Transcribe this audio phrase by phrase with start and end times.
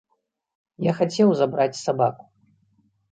[0.85, 2.23] Я хацеў забраць сабаку.